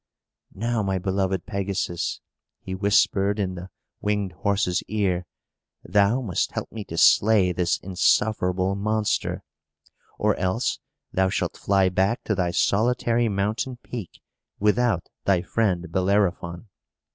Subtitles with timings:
[0.55, 2.21] "Now, my beloved Pegasus,"
[2.59, 3.69] he whispered in the
[3.99, 5.27] winged horse's ear,
[5.83, 9.43] "thou must help me to slay this insufferable monster;
[10.17, 10.79] or else
[11.13, 14.19] thou shalt fly back to thy solitary mountain peak
[14.57, 16.67] without thy friend Bellerophon.